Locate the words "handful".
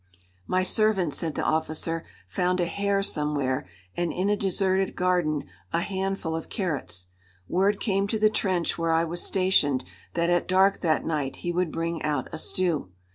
5.81-6.35